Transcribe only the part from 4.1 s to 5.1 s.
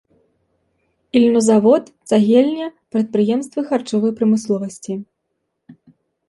прамысловасці.